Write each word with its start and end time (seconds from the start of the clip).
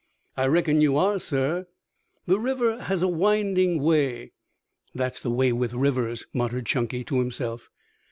"I 0.35 0.47
reckon 0.47 0.81
you 0.81 0.97
are, 0.97 1.19
sir." 1.19 1.67
"The 2.25 2.39
river 2.39 2.81
has 2.85 3.03
a 3.03 3.07
winding 3.07 3.83
way" 3.83 4.31
"That's 4.95 5.21
the 5.21 5.29
way 5.29 5.53
with 5.53 5.73
rivers," 5.73 6.25
muttered 6.33 6.65
Chunky 6.65 7.03
to 7.03 7.19
himself. 7.19 7.69